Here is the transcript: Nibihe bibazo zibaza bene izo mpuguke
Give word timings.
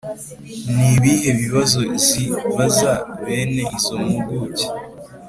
Nibihe 0.75 1.29
bibazo 1.41 1.79
zibaza 2.05 2.93
bene 3.23 3.63
izo 3.77 3.95
mpuguke 4.05 4.67